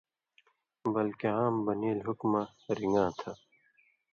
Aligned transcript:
بلکے 0.93 1.27
عام 1.35 1.55
بنېل 1.65 1.99
حُکمہ 2.07 2.41
رِن٘گاں 2.77 3.11
تھہۡ۔ 3.19 3.37